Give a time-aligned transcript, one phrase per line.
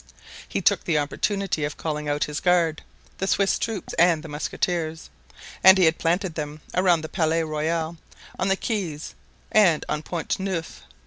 [0.49, 2.81] He took the opportunity of calling out his guard,
[3.19, 5.11] the Swiss troops and the musketeers,
[5.63, 7.97] and he had planted them round the Palais Royal,
[8.39, 9.13] on the quays,
[9.51, 10.81] and on the Pont Neuf.